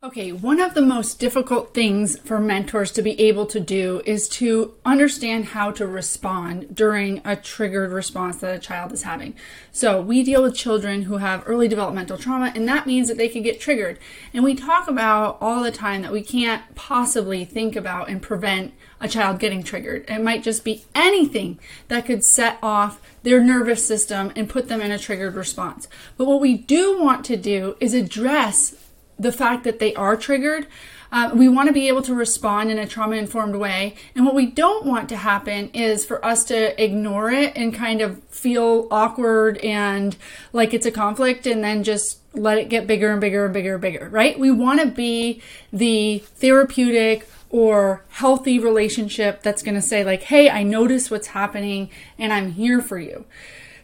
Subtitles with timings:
[0.00, 4.28] Okay, one of the most difficult things for mentors to be able to do is
[4.28, 9.34] to understand how to respond during a triggered response that a child is having.
[9.72, 13.28] So, we deal with children who have early developmental trauma, and that means that they
[13.28, 13.98] can get triggered.
[14.32, 18.74] And we talk about all the time that we can't possibly think about and prevent
[19.00, 20.08] a child getting triggered.
[20.08, 21.58] It might just be anything
[21.88, 25.88] that could set off their nervous system and put them in a triggered response.
[26.16, 28.76] But what we do want to do is address
[29.18, 30.66] the fact that they are triggered.
[31.10, 33.94] Uh, we want to be able to respond in a trauma informed way.
[34.14, 38.02] And what we don't want to happen is for us to ignore it and kind
[38.02, 40.16] of feel awkward and
[40.52, 43.74] like it's a conflict and then just let it get bigger and bigger and bigger
[43.74, 44.38] and bigger, right?
[44.38, 45.42] We want to be
[45.72, 51.90] the therapeutic or healthy relationship that's going to say, like, hey, I notice what's happening
[52.18, 53.24] and I'm here for you.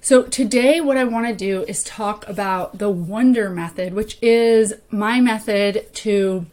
[0.05, 4.75] So, today, what I want to do is talk about the Wonder Method, which is
[4.91, 6.45] my method to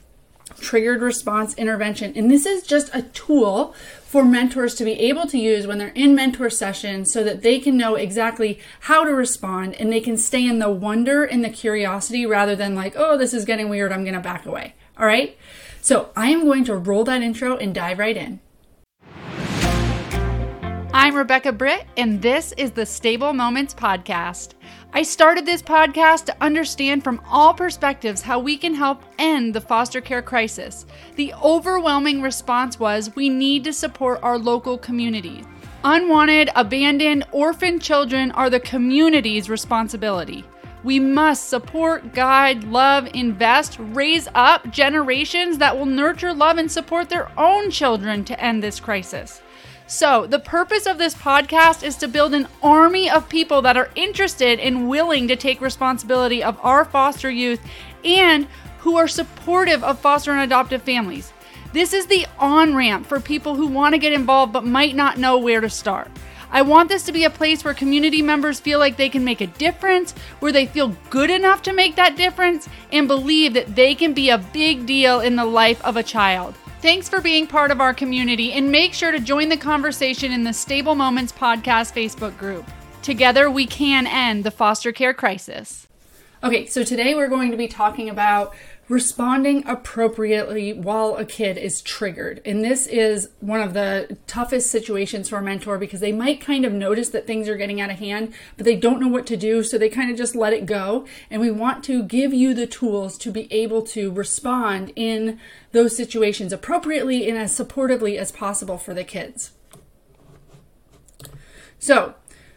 [0.61, 2.13] triggered response intervention.
[2.15, 3.75] And this is just a tool
[4.05, 7.59] for mentors to be able to use when they're in mentor sessions so that they
[7.59, 11.49] can know exactly how to respond and they can stay in the wonder and the
[11.49, 14.75] curiosity rather than like, oh, this is getting weird, I'm going to back away.
[14.97, 15.37] All right.
[15.81, 18.39] So, I am going to roll that intro and dive right in.
[20.93, 24.55] I'm Rebecca Britt, and this is the Stable Moments Podcast.
[24.91, 29.61] I started this podcast to understand from all perspectives how we can help end the
[29.61, 30.85] foster care crisis.
[31.15, 35.45] The overwhelming response was we need to support our local community.
[35.85, 40.43] Unwanted, abandoned, orphaned children are the community's responsibility.
[40.83, 47.07] We must support, guide, love, invest, raise up generations that will nurture, love, and support
[47.07, 49.41] their own children to end this crisis.
[49.91, 53.89] So, the purpose of this podcast is to build an army of people that are
[53.93, 57.59] interested and willing to take responsibility of our foster youth
[58.05, 58.47] and
[58.79, 61.33] who are supportive of foster and adoptive families.
[61.73, 65.17] This is the on ramp for people who want to get involved but might not
[65.17, 66.09] know where to start.
[66.51, 69.41] I want this to be a place where community members feel like they can make
[69.41, 73.93] a difference, where they feel good enough to make that difference, and believe that they
[73.95, 76.55] can be a big deal in the life of a child.
[76.81, 80.43] Thanks for being part of our community and make sure to join the conversation in
[80.43, 82.65] the Stable Moments Podcast Facebook group.
[83.03, 85.87] Together, we can end the foster care crisis.
[86.43, 88.55] Okay, so today we're going to be talking about
[88.91, 92.41] responding appropriately while a kid is triggered.
[92.43, 96.65] And this is one of the toughest situations for a mentor because they might kind
[96.65, 99.37] of notice that things are getting out of hand, but they don't know what to
[99.37, 99.63] do.
[99.63, 101.07] So they kind of just let it go.
[101.29, 105.39] And we want to give you the tools to be able to respond in
[105.71, 109.51] those situations appropriately and as supportively as possible for the kids.
[111.79, 112.15] So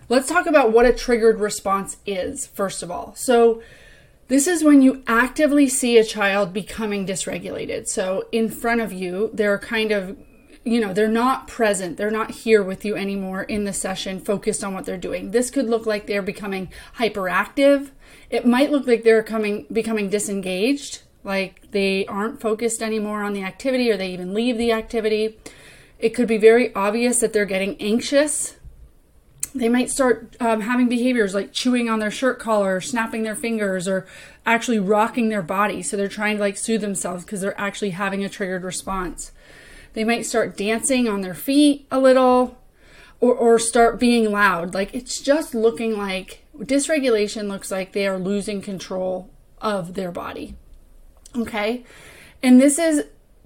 [0.09, 3.15] let's talk about what a triggered response is, first of all.
[3.15, 3.63] So
[4.29, 7.89] this is when you actively see a child becoming dysregulated.
[7.89, 10.17] So in front of you, they're kind of,
[10.65, 11.97] you know, they're not present.
[11.97, 15.31] They're not here with you anymore in the session, focused on what they're doing.
[15.31, 17.91] This could look like they're becoming hyperactive.
[18.31, 23.43] It might look like they're coming becoming disengaged, like they aren't focused anymore on the
[23.43, 25.39] activity or they even leave the activity.
[25.99, 28.57] It could be very obvious that they're getting anxious
[29.55, 33.87] they might start um, having behaviors like chewing on their shirt collar, snapping their fingers,
[33.87, 34.07] or
[34.45, 35.81] actually rocking their body.
[35.83, 39.31] So they're trying to like soothe themselves because they're actually having a triggered response.
[39.93, 42.59] They might start dancing on their feet a little
[43.21, 44.75] or, or start being loud.
[44.75, 50.57] Like it's just looking like dysregulation looks like they are losing control of their body.
[51.37, 51.85] Okay.
[52.43, 53.05] And this is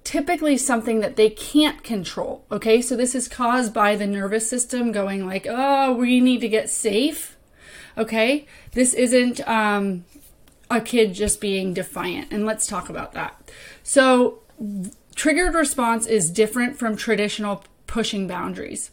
[0.09, 2.43] typically something that they can't control.
[2.51, 6.49] Okay, so this is caused by the nervous system going like, oh, we need to
[6.49, 7.37] get safe.
[7.99, 10.07] Okay, this isn't um,
[10.71, 13.53] a kid just being defiant, and let's talk about that.
[13.83, 14.39] So,
[15.15, 18.91] triggered response is different from traditional pushing boundaries.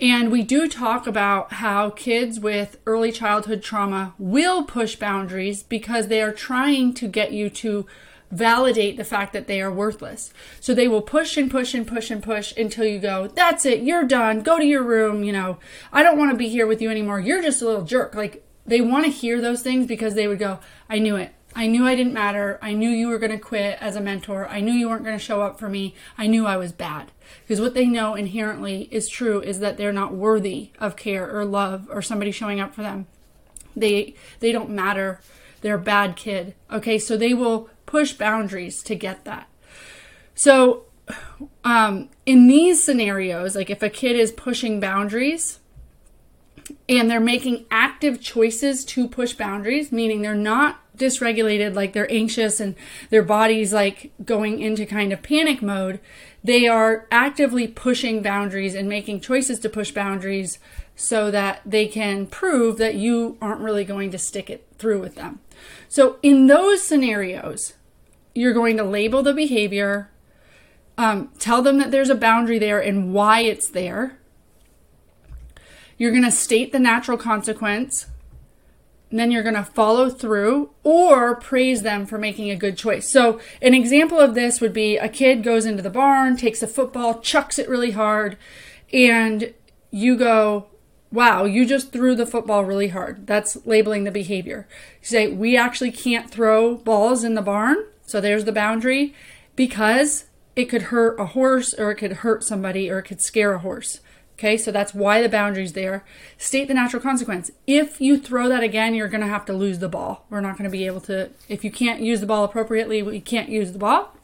[0.00, 6.08] And we do talk about how kids with early childhood trauma will push boundaries because
[6.08, 7.86] they are trying to get you to
[8.30, 10.32] validate the fact that they are worthless.
[10.60, 13.82] So they will push and push and push and push until you go, that's it,
[13.82, 15.58] you're done, go to your room, you know,
[15.92, 17.20] I don't want to be here with you anymore.
[17.20, 18.14] You're just a little jerk.
[18.14, 20.58] Like they want to hear those things because they would go,
[20.88, 21.32] I knew it.
[21.54, 22.58] I knew I didn't matter.
[22.60, 24.46] I knew you were going to quit as a mentor.
[24.46, 25.94] I knew you weren't going to show up for me.
[26.18, 27.12] I knew I was bad.
[27.40, 31.46] Because what they know inherently is true is that they're not worthy of care or
[31.46, 33.06] love or somebody showing up for them.
[33.74, 35.20] They they don't matter.
[35.62, 36.54] They're a bad kid.
[36.70, 39.48] Okay, so they will push boundaries to get that.
[40.34, 40.84] So,
[41.64, 45.60] um, in these scenarios, like if a kid is pushing boundaries
[46.88, 52.58] and they're making active choices to push boundaries, meaning they're not dysregulated, like they're anxious
[52.58, 52.74] and
[53.10, 56.00] their body's like going into kind of panic mode,
[56.42, 60.58] they are actively pushing boundaries and making choices to push boundaries
[60.96, 65.14] so that they can prove that you aren't really going to stick it through with
[65.14, 65.40] them.
[65.88, 67.74] So, in those scenarios,
[68.34, 70.10] you're going to label the behavior,
[70.98, 74.18] um, tell them that there's a boundary there and why it's there.
[75.98, 78.06] You're going to state the natural consequence.
[79.10, 83.10] And then you're going to follow through or praise them for making a good choice.
[83.10, 86.66] So, an example of this would be a kid goes into the barn, takes a
[86.66, 88.36] football, chucks it really hard,
[88.92, 89.54] and
[89.92, 90.66] you go,
[91.16, 93.26] Wow, you just threw the football really hard.
[93.26, 94.68] That's labeling the behavior.
[95.00, 97.86] You say, We actually can't throw balls in the barn.
[98.04, 99.14] So, there's the boundary
[99.56, 100.26] because
[100.56, 103.60] it could hurt a horse or it could hurt somebody or it could scare a
[103.60, 104.00] horse.
[104.34, 106.04] Okay, so that's why the boundary's there.
[106.36, 107.50] State the natural consequence.
[107.66, 110.26] If you throw that again, you're to have to lose the ball.
[110.28, 113.48] We're not to be able to, if you can't use the ball appropriately, we can't
[113.48, 114.14] use the ball.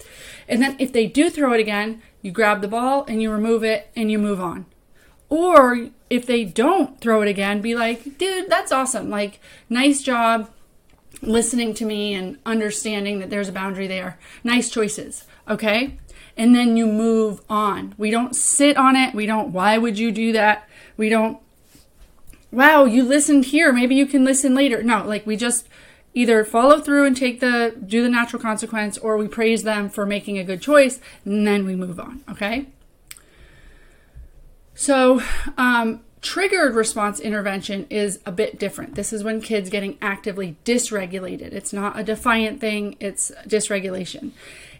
[0.46, 3.64] And then if they do throw it again, you grab the ball and you remove
[3.64, 4.66] it and you move on.
[5.32, 9.08] Or if they don't throw it again, be like, dude, that's awesome.
[9.08, 9.40] Like,
[9.70, 10.50] nice job
[11.22, 14.18] listening to me and understanding that there's a boundary there.
[14.44, 15.24] Nice choices.
[15.48, 15.98] Okay
[16.36, 17.94] and then you move on.
[17.98, 19.14] We don't sit on it.
[19.14, 20.68] We don't, why would you do that?
[20.96, 21.38] We don't,
[22.50, 23.72] wow, you listened here.
[23.72, 24.82] Maybe you can listen later.
[24.82, 25.68] No, like we just
[26.14, 30.04] either follow through and take the, do the natural consequence, or we praise them for
[30.04, 32.22] making a good choice, and then we move on.
[32.30, 32.66] Okay.
[34.74, 35.22] So,
[35.58, 38.94] um, triggered response intervention is a bit different.
[38.94, 41.52] This is when kids getting actively dysregulated.
[41.52, 44.30] It's not a defiant thing, it's dysregulation.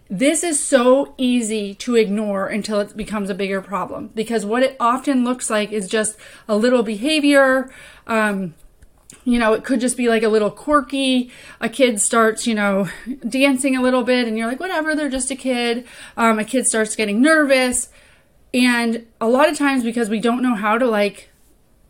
[0.08, 4.76] This is so easy to ignore until it becomes a bigger problem because what it
[4.78, 6.16] often looks like is just
[6.46, 7.72] a little behavior.
[8.06, 8.54] Um,
[9.24, 11.30] you know, it could just be like a little quirky.
[11.60, 12.88] A kid starts, you know,
[13.26, 15.86] dancing a little bit, and you're like, whatever, they're just a kid.
[16.16, 17.88] Um, a kid starts getting nervous.
[18.54, 21.30] And a lot of times, because we don't know how to like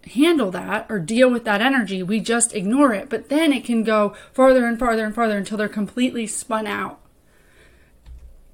[0.06, 3.08] handle that or deal with that energy, we just ignore it.
[3.08, 7.00] But then it can go farther and farther and farther until they're completely spun out.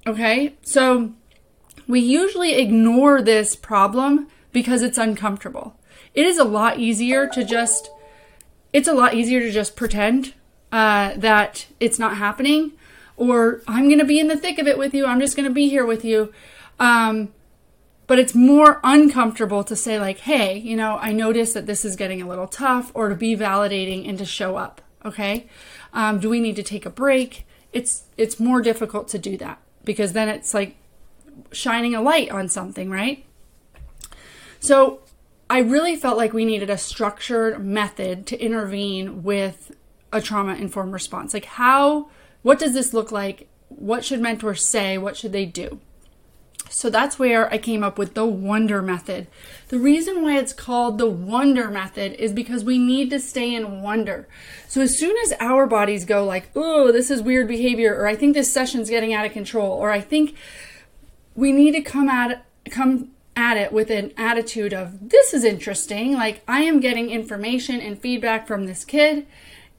[0.07, 1.13] Okay, so
[1.87, 5.75] we usually ignore this problem because it's uncomfortable.
[6.13, 7.91] It is a lot easier to just,
[8.73, 10.33] it's a lot easier to just pretend
[10.71, 12.71] uh, that it's not happening
[13.17, 15.05] or I'm going to be in the thick of it with you.
[15.05, 16.33] I'm just going to be here with you.
[16.79, 17.33] Um,
[18.09, 21.95] but it's more uncomfortable to say, like, hey, you know, I notice that this is
[21.95, 24.81] getting a little tough, or to be validating and to show up.
[25.05, 25.47] Okay.
[25.93, 27.45] Um, do we need to take a break?
[27.71, 30.75] It's, it's more difficult to do that because then it's like
[31.51, 33.27] shining a light on something, right?
[34.59, 35.01] So
[35.47, 39.71] I really felt like we needed a structured method to intervene with
[40.11, 41.31] a trauma informed response.
[41.31, 42.09] Like, how,
[42.41, 43.47] what does this look like?
[43.67, 44.97] What should mentors say?
[44.97, 45.79] What should they do?
[46.69, 49.27] So that's where I came up with the wonder method.
[49.69, 53.81] The reason why it's called the wonder method is because we need to stay in
[53.81, 54.27] wonder.
[54.67, 58.15] So as soon as our bodies go like, "Oh, this is weird behavior," or "I
[58.15, 60.35] think this session's getting out of control," or "I think
[61.35, 66.13] we need to come at come at it with an attitude of this is interesting,
[66.13, 69.25] like I am getting information and feedback from this kid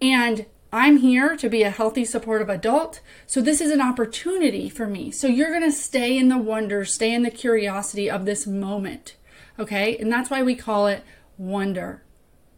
[0.01, 3.01] and I'm here to be a healthy, supportive adult.
[3.27, 5.11] So this is an opportunity for me.
[5.11, 9.17] So you're going to stay in the wonder, stay in the curiosity of this moment.
[9.59, 9.97] Okay.
[9.99, 11.03] And that's why we call it
[11.37, 12.03] wonder.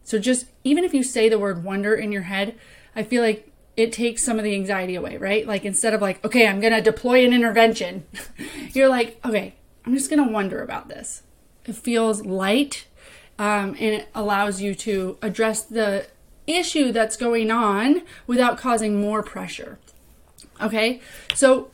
[0.04, 2.59] So just even if you say the word wonder in your head,
[2.95, 5.47] I feel like it takes some of the anxiety away, right?
[5.47, 8.04] Like instead of like, okay, I'm going to deploy an intervention,
[8.73, 9.54] you're like, okay,
[9.87, 11.23] I'm just going to wonder about this.
[11.64, 12.87] It feels light
[13.38, 16.07] um, and it allows you to address the
[16.46, 19.78] issue that's going on without causing more pressure.
[20.61, 21.00] Okay,
[21.34, 21.70] so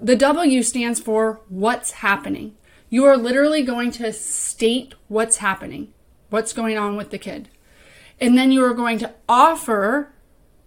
[0.00, 2.56] the W stands for what's happening.
[2.90, 5.92] You are literally going to state what's happening,
[6.30, 7.48] what's going on with the kid.
[8.20, 10.12] And then you are going to offer,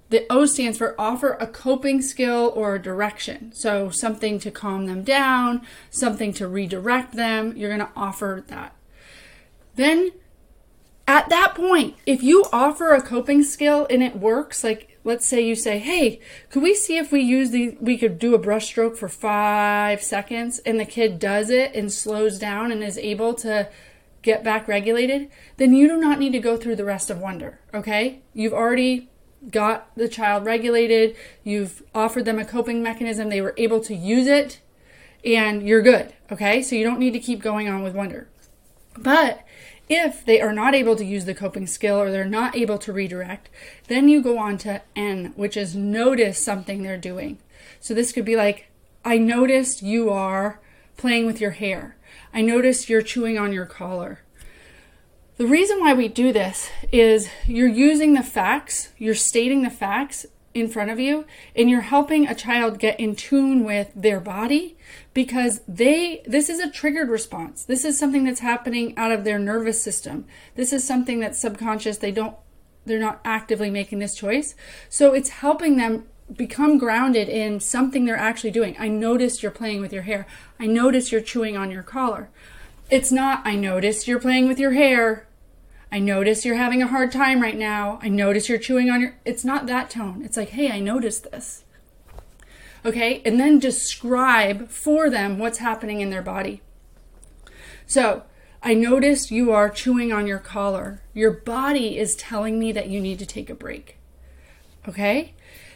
[0.10, 3.52] the O stands for offer a coping skill or a direction.
[3.54, 7.56] So something to calm them down, something to redirect them.
[7.56, 8.76] You're going to offer that.
[9.76, 10.12] Then
[11.08, 15.42] at that point, if you offer a coping skill and it works, like let's say
[15.42, 16.20] you say, "Hey,
[16.50, 20.02] could we see if we use the we could do a brush stroke for 5
[20.02, 23.70] seconds?" and the kid does it and slows down and is able to
[24.26, 27.60] get back regulated, then you do not need to go through the rest of wonder,
[27.74, 28.22] okay?
[28.34, 29.10] You've already
[29.52, 34.26] got the child regulated, you've offered them a coping mechanism, they were able to use
[34.26, 34.60] it,
[35.24, 36.64] and you're good, okay?
[36.64, 38.28] So you don't need to keep going on with wonder.
[38.98, 39.45] But
[39.88, 42.94] If they are not able to use the coping skill or they're not able to
[42.94, 43.50] redirect,
[43.88, 47.38] then you go on to N, which is notice something they're doing.
[47.80, 48.72] So this could be like,
[49.04, 50.60] I noticed you are
[50.98, 51.98] playing with your hair.
[52.34, 54.22] I noticed you're chewing on your collar.
[55.38, 60.26] The reason why we do this is you're using the facts, you're stating the facts
[60.56, 64.78] in front of you, and you're helping a child get in tune with their body
[65.14, 67.66] because they, this is a triggered response.
[67.66, 70.26] This is something that's happening out of their nervous system.
[70.56, 71.98] This is something that's subconscious.
[71.98, 72.38] They don't,
[72.86, 74.56] they're not actively making this choice.
[74.90, 78.76] So it's helping them become grounded in something they're actually doing.
[78.80, 80.26] I noticed you're playing with your hair.
[80.58, 82.30] I noticed you're chewing on your collar.
[82.90, 85.28] It's not, I noticed you're playing with your hair.
[85.96, 88.00] I notice you're having a hard time right now.
[88.02, 89.16] I notice you're chewing on your.
[89.24, 90.24] It's not that tone.
[90.26, 91.64] It's like, hey, I noticed this.
[92.84, 93.22] Okay?
[93.24, 96.62] And then describe for them what's happening in their body.
[97.88, 98.24] So,
[98.62, 101.02] I noticed you are chewing on your collar.
[101.14, 103.98] Your body is telling me that you need to take a break.
[104.90, 105.34] Okay?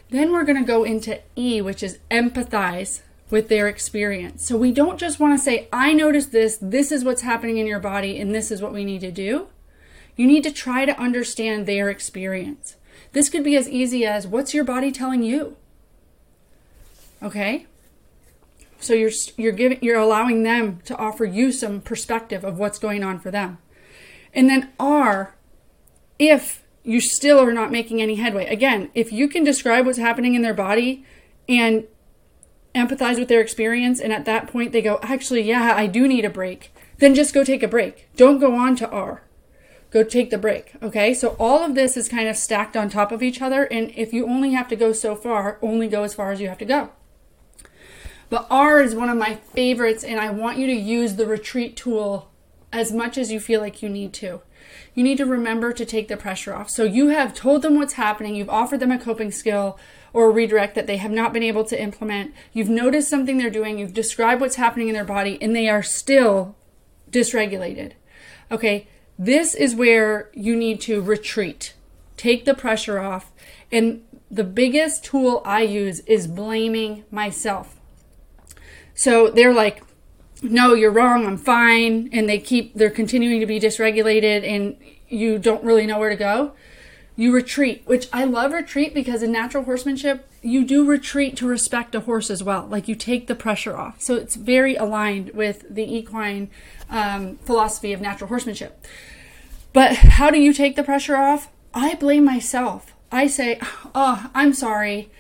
[0.09, 4.45] Then we're going to go into E, which is empathize with their experience.
[4.45, 7.67] So we don't just want to say, I noticed this, this is what's happening in
[7.67, 9.47] your body, and this is what we need to do.
[10.19, 12.75] You need to try to understand their experience.
[13.13, 15.55] This could be as easy as, What's your body telling you?
[17.23, 17.67] Okay?
[18.81, 23.01] So you're you're giving you're allowing them to offer you some perspective of what's going
[23.01, 23.59] on for them.
[24.33, 25.35] And then R
[26.19, 28.45] if you still are not making any headway.
[28.47, 31.05] Again, if you can describe what's happening in their body
[31.47, 31.85] and
[32.75, 36.25] empathize with their experience, and at that point they go, actually, yeah, I do need
[36.25, 38.09] a break, then just go take a break.
[38.17, 39.23] Don't go on to R.
[39.91, 40.74] Go take the break.
[40.81, 41.13] Okay.
[41.13, 43.63] So all of this is kind of stacked on top of each other.
[43.65, 46.48] And if you only have to go so far, only go as far as you
[46.48, 46.91] have to go.
[48.29, 51.75] But R is one of my favorites, and I want you to use the retreat
[51.75, 52.29] tool
[52.72, 54.41] as much as you feel like you need to
[54.93, 56.69] you need to remember to take the pressure off.
[56.69, 59.79] So you have told them what's happening, you've offered them a coping skill
[60.13, 63.50] or a redirect that they have not been able to implement, you've noticed something they're
[63.50, 66.55] doing, you've described what's happening in their body, and they are still
[67.12, 67.91] dysregulated.
[68.51, 68.88] Okay,
[69.19, 71.73] this is where you need to retreat,
[72.15, 73.33] take the pressure off.
[73.69, 77.75] And the biggest tool I use is blaming myself.
[78.95, 79.83] So they're like,
[80.41, 84.77] no, you're wrong, I'm fine, and they keep, they're continuing to be dysregulated and
[85.09, 86.53] you don't really know where to go,
[87.17, 91.93] you retreat, which I love retreat because in natural horsemanship, you do retreat to respect
[91.93, 92.65] a horse as well.
[92.67, 93.99] Like you take the pressure off.
[93.99, 96.49] So it's very aligned with the equine
[96.89, 98.86] um, philosophy of natural horsemanship.
[99.74, 101.50] But how do you take the pressure off?
[101.74, 102.93] I blame myself.
[103.12, 103.60] I say,
[103.93, 105.12] oh, I'm sorry.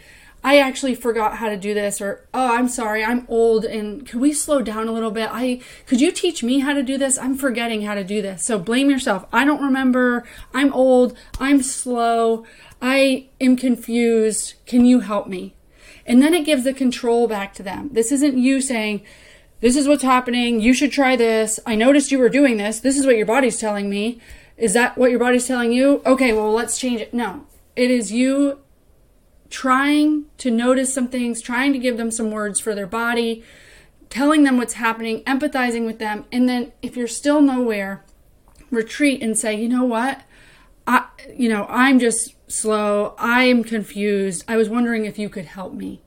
[0.43, 3.03] I actually forgot how to do this or oh I'm sorry.
[3.03, 5.29] I'm old and could we slow down a little bit?
[5.31, 7.17] I could you teach me how to do this?
[7.17, 8.45] I'm forgetting how to do this.
[8.45, 9.25] So blame yourself.
[9.33, 10.25] I don't remember.
[10.53, 11.17] I'm old.
[11.39, 12.45] I'm slow.
[12.81, 14.53] I am confused.
[14.65, 15.55] Can you help me?
[16.05, 17.89] And then it gives the control back to them.
[17.91, 19.01] This isn't you saying
[19.61, 22.97] this is what's happening you should try this I noticed you were doing this this
[22.97, 24.19] is what your body's telling me
[24.57, 28.11] is that what your body's telling you okay well let's change it no it is
[28.11, 28.59] you
[29.49, 33.43] trying to notice some things, trying to give them some words for their body,
[34.09, 38.03] telling them what's happening, empathizing with them, and then if you're still nowhere,
[38.71, 40.21] retreat and say, "You know what?
[40.87, 43.15] I you know, I'm just slow.
[43.17, 44.43] I'm confused.
[44.47, 46.01] I was wondering if you could help me."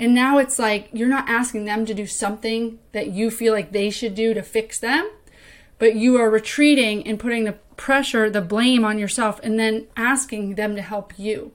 [0.00, 3.70] And now it's like you're not asking them to do something that you feel like
[3.70, 5.10] they should do to fix them,
[5.78, 10.54] but you are retreating and putting the pressure, the blame on yourself, and then asking
[10.54, 11.52] them to help you.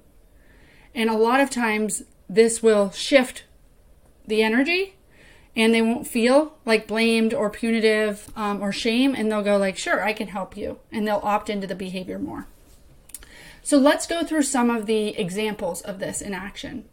[0.93, 3.45] And a lot of times this will shift
[4.27, 4.93] the energy
[5.55, 9.77] and they won't feel like blamed or punitive um, or shame and they'll go like
[9.77, 10.77] sure i can help you.
[10.91, 12.45] And they'll opt into the behavior more.
[13.63, 16.85] So let's go through some of the examples of this in action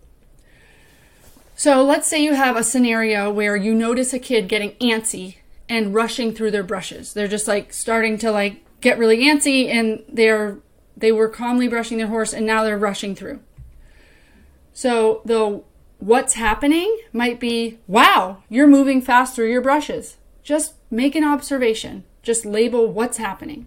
[1.62, 5.36] so let's say you have a scenario where you notice a kid getting antsy
[5.68, 10.02] and rushing through their brushes they're just like starting to like get really antsy and
[10.08, 10.58] they're
[10.96, 13.40] they were calmly brushing their horse and now they're rushing through
[14.72, 15.62] so the
[16.02, 20.16] what's happening might be, wow, you're moving fast through your brushes.
[20.42, 22.04] Just make an observation.
[22.22, 23.66] Just label what's happening.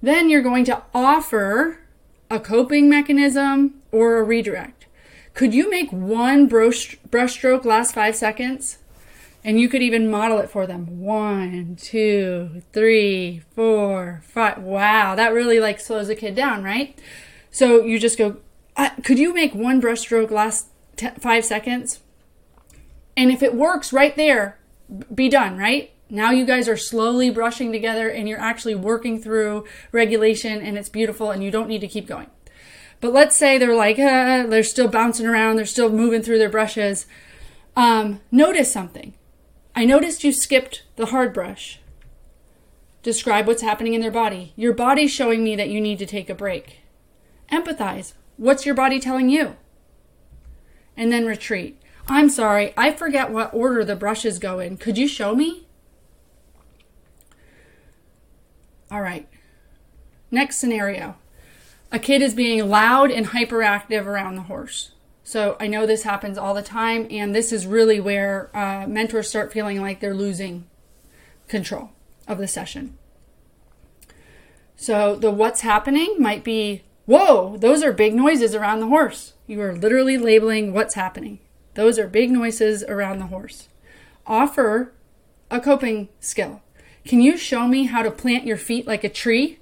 [0.00, 1.80] Then you're going to offer
[2.30, 4.77] a coping mechanism or a redirect.
[5.38, 8.78] Could you make one brush, brush stroke last five seconds?
[9.44, 10.98] And you could even model it for them.
[10.98, 14.58] One, two, three, four, five.
[14.58, 16.98] Wow, that really like slows a kid down, right?
[17.52, 18.38] So you just go
[19.04, 20.66] could you make one brushstroke last
[20.96, 22.00] t- five seconds?
[23.16, 24.58] And if it works right there,
[25.14, 25.92] be done, right?
[26.10, 30.88] Now you guys are slowly brushing together and you're actually working through regulation and it's
[30.88, 32.26] beautiful and you don't need to keep going.
[33.00, 36.48] But let's say they're like, uh, they're still bouncing around, they're still moving through their
[36.48, 37.06] brushes.
[37.76, 39.14] Um, notice something.
[39.74, 41.80] I noticed you skipped the hard brush.
[43.02, 44.52] Describe what's happening in their body.
[44.56, 46.80] Your body's showing me that you need to take a break.
[47.52, 48.14] Empathize.
[48.36, 49.56] What's your body telling you?
[50.96, 51.80] And then retreat.
[52.08, 54.76] I'm sorry, I forget what order the brushes go in.
[54.78, 55.66] Could you show me?
[58.90, 59.28] All right.
[60.30, 61.16] Next scenario.
[61.90, 64.92] A kid is being loud and hyperactive around the horse.
[65.24, 69.28] So I know this happens all the time, and this is really where uh, mentors
[69.28, 70.66] start feeling like they're losing
[71.48, 71.90] control
[72.26, 72.96] of the session.
[74.76, 79.34] So the what's happening might be, whoa, those are big noises around the horse.
[79.46, 81.40] You are literally labeling what's happening.
[81.74, 83.68] Those are big noises around the horse.
[84.26, 84.92] Offer
[85.50, 86.62] a coping skill.
[87.04, 89.58] Can you show me how to plant your feet like a tree?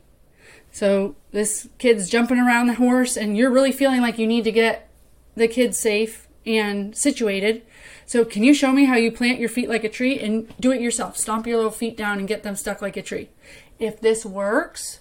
[0.76, 4.52] So this kid's jumping around the horse, and you're really feeling like you need to
[4.52, 4.90] get
[5.34, 7.62] the kid safe and situated.
[8.04, 10.72] So can you show me how you plant your feet like a tree and do
[10.72, 11.16] it yourself?
[11.16, 13.30] Stomp your little feet down and get them stuck like a tree.
[13.78, 15.00] If this works,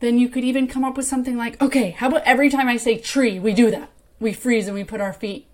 [0.00, 2.78] then you could even come up with something like, okay, how about every time I
[2.78, 3.90] say tree, we do that?
[4.18, 5.46] We freeze and we put our feet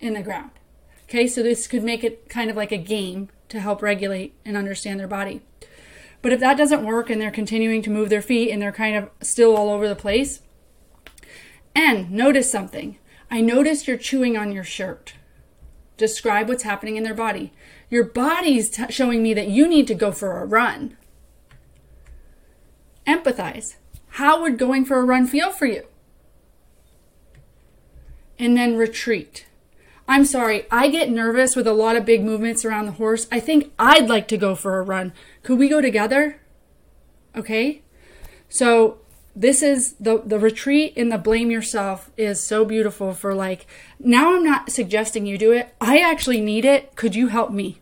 [0.00, 0.50] in the ground.
[1.04, 4.54] Okay, so this could make it kind of like a game to help regulate and
[4.54, 5.40] understand their body.
[6.24, 8.96] But if that doesn't work and they're continuing to move their feet and they're kind
[8.96, 10.40] of still all over the place,
[11.74, 12.96] and notice something.
[13.30, 15.16] I noticed you're chewing on your shirt.
[15.98, 17.52] Describe what's happening in their body.
[17.90, 20.96] Your body's t- showing me that you need to go for a run.
[23.06, 23.74] Empathize.
[24.12, 25.82] How would going for a run feel for you?
[28.38, 29.44] And then retreat.
[30.06, 33.26] I'm sorry, I get nervous with a lot of big movements around the horse.
[33.32, 35.12] I think I'd like to go for a run.
[35.42, 36.40] Could we go together?
[37.34, 37.82] Okay?
[38.48, 38.98] So
[39.34, 43.66] this is the the retreat and the blame yourself is so beautiful for like
[43.98, 45.74] now I'm not suggesting you do it.
[45.80, 46.94] I actually need it.
[46.94, 47.80] Could you help me?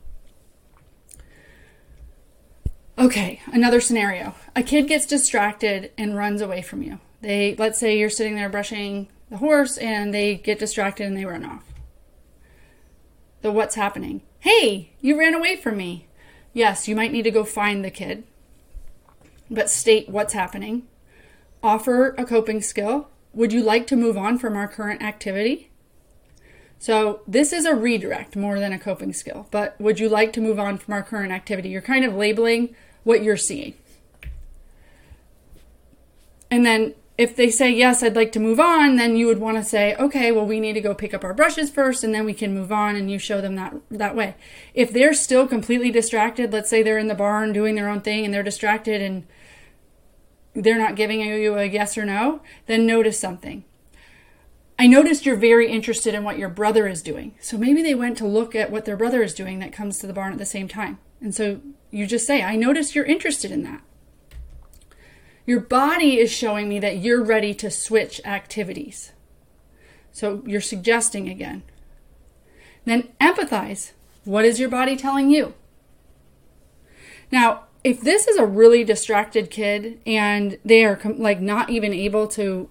[2.99, 4.35] Okay, another scenario.
[4.55, 7.01] A kid gets distracted and runs away from you.
[7.21, 11.25] They let's say you're sitting there brushing the horse and they get distracted and they
[11.25, 11.72] run off
[13.43, 14.23] the what's happening.
[14.41, 16.07] Hey, you ran away from me.
[16.53, 18.25] Yes, you might need to go find the kid,
[19.51, 20.87] but state what's happening.
[21.63, 23.09] Offer a coping skill.
[23.35, 25.71] Would you like to move on from our current activity?
[26.79, 30.41] So, this is a redirect more than a coping skill, but would you like to
[30.41, 31.69] move on from our current activity?
[31.69, 32.75] You're kind of labeling
[33.05, 33.75] what you're seeing.
[36.51, 39.57] And then if they say, yes, I'd like to move on, then you would want
[39.57, 42.25] to say, okay, well, we need to go pick up our brushes first and then
[42.25, 44.35] we can move on and you show them that, that way.
[44.75, 48.25] If they're still completely distracted, let's say they're in the barn doing their own thing
[48.25, 49.25] and they're distracted and
[50.55, 53.65] they're not giving you a yes or no, then notice something.
[54.77, 57.37] I noticed you're very interested in what your brother is doing.
[57.41, 60.09] So maybe they went to look at what their brother is doing that comes to
[60.09, 60.99] the barn at the same time.
[61.21, 61.61] And so
[61.93, 63.81] you just say, I noticed you're interested in that.
[65.47, 69.13] Your body is showing me that you're ready to switch activities.
[70.13, 71.63] So you're suggesting again.
[72.85, 73.93] Then empathize.
[74.25, 75.55] What is your body telling you?
[77.31, 82.29] Now, if this is a really distracted kid and they are like not even able
[82.29, 82.69] to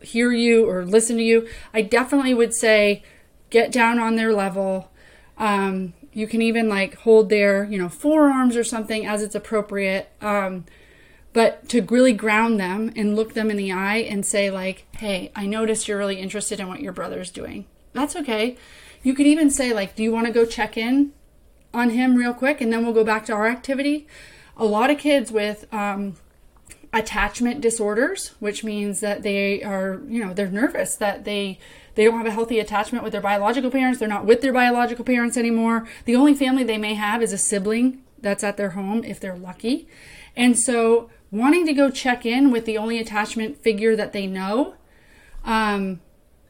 [0.00, 3.02] hear you or listen to you, I definitely would say
[3.50, 4.90] get down on their level.
[5.36, 10.10] Um, you can even like hold their, you know, forearms or something as it's appropriate.
[10.22, 10.64] Um,
[11.36, 15.30] but to really ground them and look them in the eye and say like hey
[15.36, 17.66] i noticed you're really interested in what your brother's doing.
[17.92, 18.56] That's okay.
[19.02, 21.12] You could even say like do you want to go check in
[21.74, 24.06] on him real quick and then we'll go back to our activity?
[24.56, 26.14] A lot of kids with um,
[26.90, 31.58] attachment disorders which means that they are you know they're nervous that they
[31.96, 33.98] they don't have a healthy attachment with their biological parents.
[33.98, 35.86] They're not with their biological parents anymore.
[36.06, 39.36] The only family they may have is a sibling that's at their home if they're
[39.36, 39.86] lucky.
[40.34, 44.74] And so wanting to go check in with the only attachment figure that they know
[45.44, 46.00] um,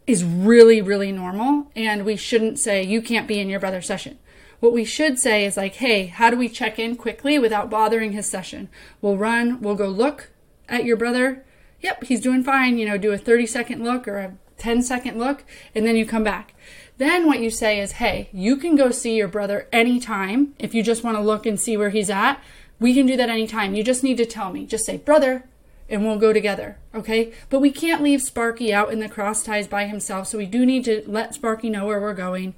[0.06, 1.70] is really, really normal.
[1.74, 4.18] And we shouldn't say, you can't be in your brother's session.
[4.60, 8.12] What we should say is like, hey, how do we check in quickly without bothering
[8.12, 8.68] his session?
[9.02, 10.30] We'll run, we'll go look
[10.68, 11.44] at your brother.
[11.80, 12.78] Yep, he's doing fine.
[12.78, 16.06] You know, do a 30 second look or a 10 second look, and then you
[16.06, 16.54] come back.
[16.98, 20.82] Then what you say is, hey, you can go see your brother anytime if you
[20.82, 22.40] just want to look and see where he's at.
[22.78, 23.74] We can do that anytime.
[23.74, 24.66] You just need to tell me.
[24.66, 25.48] Just say, brother,
[25.88, 26.78] and we'll go together.
[26.94, 27.32] Okay?
[27.48, 30.28] But we can't leave Sparky out in the cross ties by himself.
[30.28, 32.54] So we do need to let Sparky know where we're going.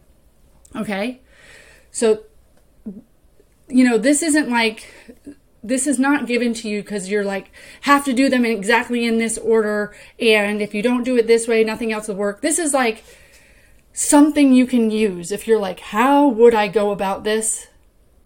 [0.75, 1.21] Okay?
[1.91, 2.25] So
[3.69, 4.87] you know, this isn't like
[5.63, 7.51] this is not given to you because you're like
[7.83, 11.49] have to do them exactly in this order and if you don't do it this
[11.49, 13.03] way nothing else will work this is like
[13.93, 17.67] something you can use if you're like how would i go about this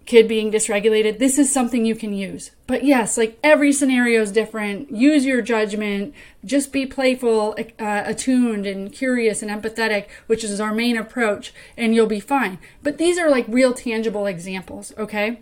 [0.07, 2.51] kid being dysregulated this is something you can use.
[2.67, 4.91] But yes like every scenario is different.
[4.91, 6.15] Use your judgment.
[6.45, 11.95] Just be playful uh, attuned and curious and empathetic which is our main approach and
[11.95, 12.59] you'll be fine.
[12.83, 15.41] But these are like real tangible examples okay?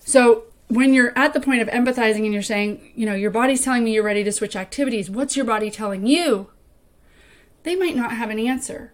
[0.00, 3.64] So when you're at the point of empathizing and you're saying, you know, your body's
[3.64, 6.50] telling me you're ready to switch activities, what's your body telling you?
[7.64, 8.92] They might not have an answer.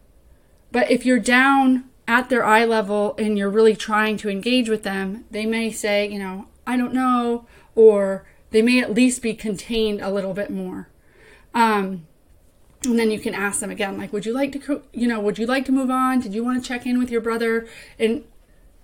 [0.73, 4.83] But if you're down at their eye level and you're really trying to engage with
[4.83, 9.35] them, they may say, you know, I don't know, or they may at least be
[9.35, 10.89] contained a little bit more.
[11.55, 12.07] Um,
[12.85, 15.39] and then you can ask them again, like, would you like to, you know, would
[15.39, 16.21] you like to move on?
[16.21, 17.67] Did you want to check in with your brother?
[17.99, 18.25] And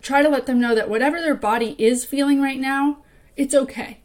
[0.01, 2.99] try to let them know that whatever their body is feeling right now,
[3.37, 4.01] it's okay.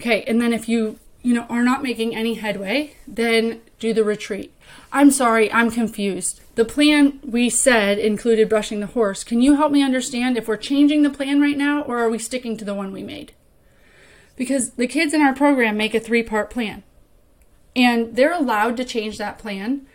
[0.00, 4.04] Okay, and then if you, you know, are not making any headway, then do the
[4.04, 4.54] retreat.
[4.92, 6.40] I'm sorry, I'm confused.
[6.58, 9.22] The plan we said included brushing the horse.
[9.22, 12.18] Can you help me understand if we're changing the plan right now or are we
[12.18, 13.30] sticking to the one we made?
[14.34, 16.82] Because the kids in our program make a three part plan.
[17.76, 19.86] And they're allowed to change that plan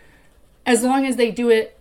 [0.64, 1.78] as long as they do it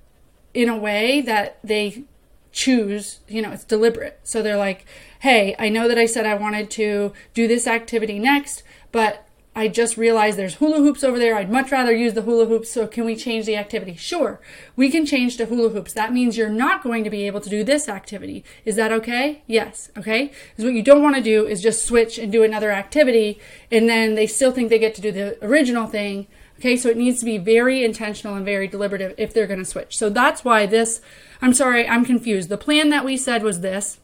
[0.53, 2.03] in a way that they
[2.51, 4.19] choose, you know, it's deliberate.
[4.25, 4.85] So they're like,
[5.21, 9.67] hey, I know that I said I wanted to do this activity next, but I
[9.67, 11.35] just realized there's hula hoops over there.
[11.35, 12.71] I'd much rather use the hula hoops.
[12.71, 13.95] So can we change the activity?
[13.95, 14.41] Sure.
[14.75, 15.93] We can change to hula hoops.
[15.93, 18.43] That means you're not going to be able to do this activity.
[18.65, 19.43] Is that okay?
[19.45, 19.91] Yes.
[19.97, 20.31] Okay.
[20.51, 23.39] Because what you don't want to do is just switch and do another activity
[23.71, 26.27] and then they still think they get to do the original thing
[26.59, 29.65] Okay, so it needs to be very intentional and very deliberative if they're going to
[29.65, 29.97] switch.
[29.97, 31.01] So that's why this,
[31.41, 32.47] I'm sorry, I'm confused.
[32.47, 33.99] The plan that we said was this.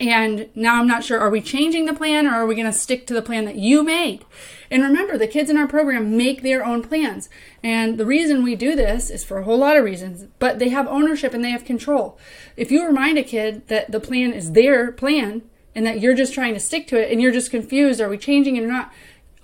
[0.00, 2.72] And now I'm not sure, are we changing the plan or are we going to
[2.72, 4.24] stick to the plan that you made?
[4.70, 7.28] And remember, the kids in our program make their own plans.
[7.62, 10.70] And the reason we do this is for a whole lot of reasons, but they
[10.70, 12.18] have ownership and they have control.
[12.56, 15.42] If you remind a kid that the plan is their plan
[15.74, 18.18] and that you're just trying to stick to it and you're just confused, are we
[18.18, 18.92] changing it or not?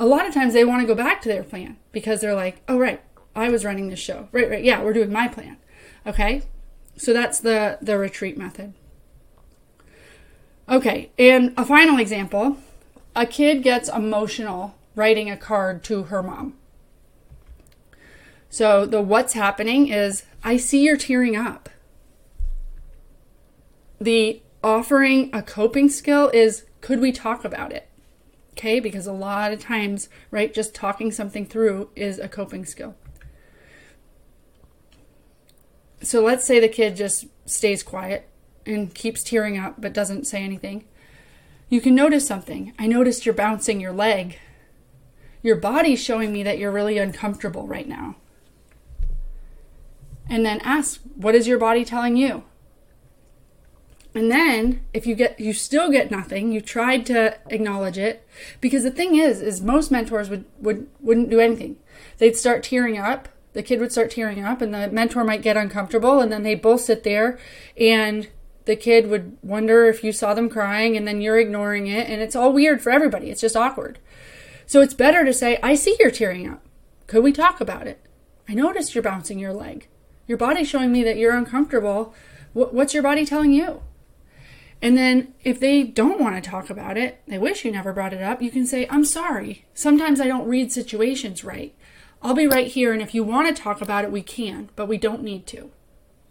[0.00, 2.62] a lot of times they want to go back to their plan because they're like,
[2.66, 3.02] oh, right,
[3.36, 4.28] I was running this show.
[4.32, 4.64] Right, right.
[4.64, 5.58] Yeah, we're doing my plan.
[6.06, 6.42] Okay.
[6.96, 8.72] So that's the, the retreat method.
[10.70, 11.10] Okay.
[11.18, 12.56] And a final example
[13.16, 16.54] a kid gets emotional writing a card to her mom.
[18.48, 21.68] So the what's happening is, I see you're tearing up.
[24.00, 27.88] The offering a coping skill is, could we talk about it?
[28.52, 32.94] Okay, because a lot of times, right, just talking something through is a coping skill.
[36.02, 38.29] So let's say the kid just stays quiet
[38.66, 40.84] and keeps tearing up but doesn't say anything.
[41.68, 42.72] You can notice something.
[42.78, 44.38] I noticed you're bouncing your leg.
[45.42, 48.16] Your body's showing me that you're really uncomfortable right now.
[50.28, 52.44] And then ask, what is your body telling you?
[54.14, 58.26] And then if you get you still get nothing, you tried to acknowledge it
[58.60, 61.76] because the thing is is most mentors would would wouldn't do anything.
[62.18, 63.28] They'd start tearing up.
[63.52, 66.54] The kid would start tearing up and the mentor might get uncomfortable and then they
[66.54, 67.38] both sit there
[67.76, 68.28] and
[68.70, 72.22] the kid would wonder if you saw them crying and then you're ignoring it and
[72.22, 73.28] it's all weird for everybody.
[73.28, 73.98] It's just awkward.
[74.64, 76.62] So it's better to say, "I see you're tearing up.
[77.08, 78.00] Could we talk about it?
[78.48, 79.88] I noticed you're bouncing your leg.
[80.28, 82.14] Your body's showing me that you're uncomfortable.
[82.52, 83.82] What's your body telling you?"
[84.80, 88.12] And then if they don't want to talk about it, they wish you never brought
[88.12, 89.66] it up, you can say, I'm sorry.
[89.74, 91.74] Sometimes I don't read situations right.
[92.22, 94.86] I'll be right here, and if you want to talk about it, we can, but
[94.86, 95.70] we don't need to.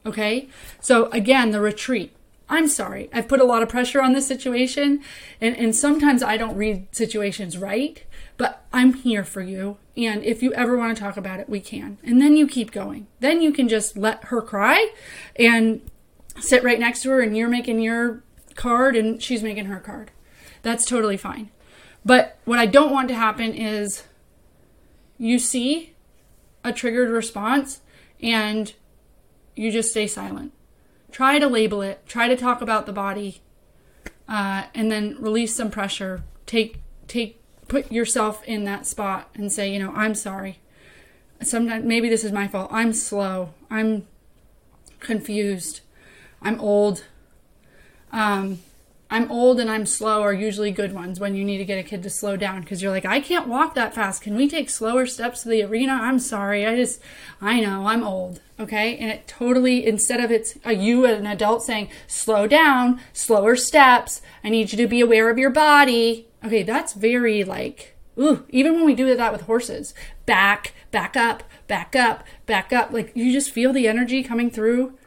[0.06, 0.48] Okay?
[0.80, 2.16] So again, the retreat.
[2.50, 3.10] I'm sorry.
[3.14, 5.02] I've put a lot of pressure on this situation,
[5.40, 8.04] and, and sometimes I don't read situations right,
[8.38, 9.78] but I'm here for you.
[9.96, 12.00] And if you ever want to talk about it, we can.
[12.04, 13.08] And then you keep going.
[13.20, 14.90] Then you can just let her cry
[15.36, 15.82] and
[16.40, 18.24] sit right next to her, and you're making your
[18.56, 20.12] card and she's making her card.
[20.62, 21.50] That's totally fine.
[22.04, 24.04] But what I don't want to happen is
[25.18, 25.96] you see
[26.64, 27.82] a triggered response
[28.22, 28.74] and
[29.56, 30.54] you just stay silent.
[31.12, 33.42] Try to label it, try to talk about the body,
[34.28, 36.24] uh, and then release some pressure.
[36.46, 40.60] Take, take, put yourself in that spot and say, you know, I'm sorry.
[41.42, 42.70] Sometimes maybe this is my fault.
[42.72, 43.54] I'm slow.
[43.70, 44.06] I'm
[45.00, 45.82] confused.
[46.42, 47.06] I'm old.
[48.12, 48.60] Um,
[49.12, 51.84] I'm old and I'm slow are usually good ones when you need to get a
[51.84, 54.22] kid to slow down because you're like, I can't walk that fast.
[54.22, 55.94] Can we take slower steps to the arena?
[55.94, 56.66] I'm sorry.
[56.66, 57.02] I just,
[57.42, 58.40] I know I'm old.
[58.60, 58.96] Okay.
[58.98, 63.56] And it totally, instead of it's a you, as an adult saying, slow down, slower
[63.56, 64.22] steps.
[64.44, 66.28] I need you to be aware of your body.
[66.46, 66.62] Okay.
[66.62, 69.96] That's very like, ooh, even when we do that with horses,
[70.28, 72.92] back, back up, back up, back up.
[72.92, 75.00] Like you just feel the energy coming through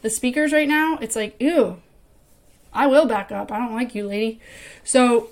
[0.00, 0.96] the speakers right now.
[1.02, 1.82] It's like, ew
[2.72, 3.50] I will back up.
[3.50, 4.40] I don't like you, lady.
[4.84, 5.30] So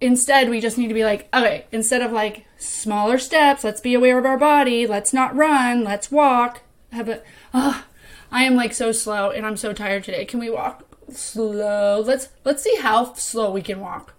[0.00, 3.94] instead, we just need to be like, okay, instead of like smaller steps, let's be
[3.94, 4.86] aware of our body.
[4.86, 5.84] Let's not run.
[5.84, 6.62] Let's walk.
[6.92, 7.86] Have a, ah,
[8.30, 10.24] I am like so slow and I'm so tired today.
[10.24, 12.00] Can we walk slow?
[12.00, 14.14] Let's, let's see how slow we can walk.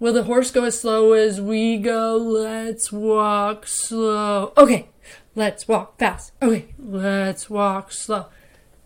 [0.00, 2.16] Will the horse go as slow as we go?
[2.16, 4.52] Let's walk slow.
[4.56, 4.88] Okay,
[5.34, 6.32] let's walk fast.
[6.42, 8.26] Okay, let's walk slow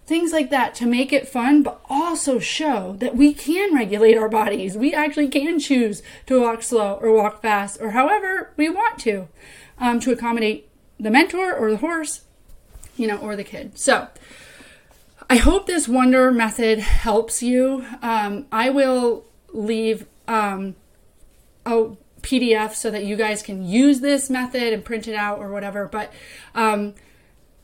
[0.09, 4.29] things like that to make it fun, but also show that we can regulate our
[4.29, 4.77] bodies.
[4.77, 9.29] We actually can choose to walk slow or walk fast or however we want to
[9.79, 10.67] um, to accommodate
[10.99, 12.23] the mentor or the horse,
[12.97, 13.79] you know, or the kid.
[13.79, 14.09] So,
[15.31, 17.85] I hope this wonder method helps you.
[18.01, 20.75] Um, I will leave um,
[21.67, 21.91] a
[22.23, 25.87] PDF so that you guys can use this method and print it out or whatever.
[25.87, 26.15] But
[26.55, 26.95] um,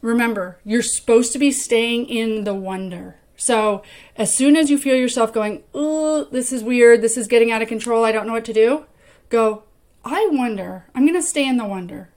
[0.05, 3.17] remember, you're supposed to be staying in the wonder.
[3.37, 3.83] So
[4.17, 7.63] as soon as you feel yourself going, oh, this is weird, this is getting out
[7.63, 8.85] of control, I don't know what to do,
[9.31, 9.65] go,
[10.05, 12.11] I wonder, I'm going to stay in the wonder.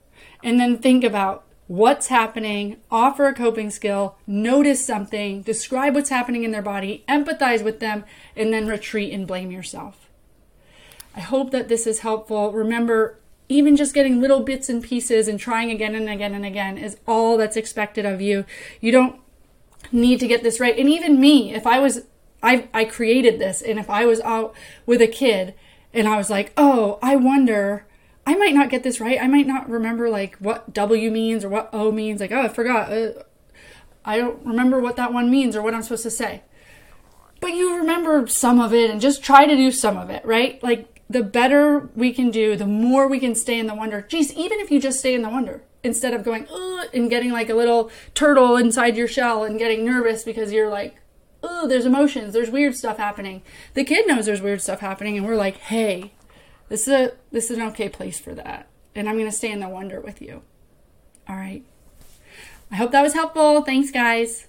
[0.44, 6.44] And then think about what's happening, offer a coping skill, notice something, describe what's happening
[6.44, 8.04] in their body, empathize with them,
[8.36, 10.08] and then retreat and blame yourself.
[11.16, 12.52] I hope that this is helpful.
[12.52, 16.76] Remember, even just getting little bits and pieces and trying again and again and again
[16.76, 18.44] is all that's expected of you.
[18.80, 19.20] You don't
[19.90, 20.78] need to get this right.
[20.78, 22.02] And even me, if I was,
[22.42, 24.54] I, I created this, and if I was out
[24.86, 25.54] with a kid
[25.92, 27.86] and I was like, oh, I wonder,
[28.26, 29.18] I might not get this right.
[29.20, 32.20] I might not remember like what W means or what O means.
[32.20, 32.92] Like, oh, I forgot.
[32.92, 33.10] Uh,
[34.04, 36.42] I don't remember what that one means or what I'm supposed to say.
[37.40, 40.62] But you remember some of it and just try to do some of it, right?
[40.62, 44.02] Like, the better we can do, the more we can stay in the wonder.
[44.02, 46.46] Geez, even if you just stay in the wonder instead of going
[46.92, 51.00] and getting like a little turtle inside your shell and getting nervous because you're like,
[51.42, 53.42] oh, there's emotions, there's weird stuff happening.
[53.74, 56.12] The kid knows there's weird stuff happening, and we're like, hey,
[56.68, 59.60] this is a this is an okay place for that, and I'm gonna stay in
[59.60, 60.42] the wonder with you.
[61.28, 61.62] All right.
[62.70, 63.62] I hope that was helpful.
[63.62, 64.47] Thanks, guys.